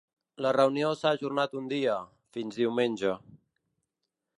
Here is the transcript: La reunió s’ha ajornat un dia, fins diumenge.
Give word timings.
La 0.45 0.53
reunió 0.55 0.87
s’ha 1.01 1.11
ajornat 1.17 1.55
un 1.61 1.69
dia, 1.75 2.01
fins 2.39 2.61
diumenge. 2.63 3.17